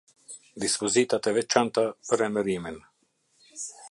Dispozitat 0.63 1.27
e 1.31 1.33
veçanta 1.39 1.85
për 2.09 2.25
emërimin. 2.31 2.83